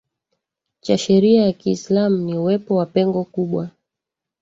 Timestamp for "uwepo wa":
2.37-2.85